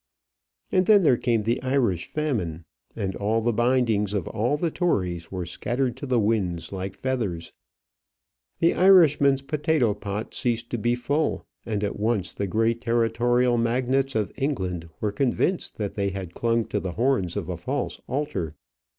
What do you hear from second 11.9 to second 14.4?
once the great territorial magnates of